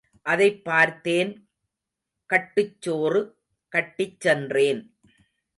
[0.21, 1.49] அதைப் பார்த்தேன்
[2.25, 3.21] கட்டுச் சோறு
[3.67, 4.81] கட்டிச் சென்றேன்.